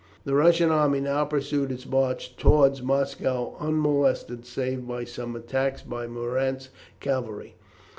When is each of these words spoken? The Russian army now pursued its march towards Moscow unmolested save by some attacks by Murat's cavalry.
The 0.25 0.33
Russian 0.33 0.71
army 0.71 0.99
now 0.99 1.25
pursued 1.25 1.71
its 1.71 1.85
march 1.85 2.35
towards 2.35 2.81
Moscow 2.81 3.55
unmolested 3.59 4.47
save 4.47 4.87
by 4.87 5.03
some 5.03 5.35
attacks 5.35 5.83
by 5.83 6.07
Murat's 6.07 6.69
cavalry. 6.99 7.53